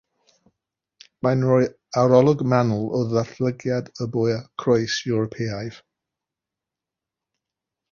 Mae'n 1.27 1.43
rhoi 1.47 1.67
arolwg 2.03 2.41
manwl 2.53 2.87
o 2.99 3.03
ddatblygiad 3.11 3.93
y 4.07 4.09
bwa 4.17 4.41
croes 4.65 4.97
Ewropeaidd. 5.13 5.81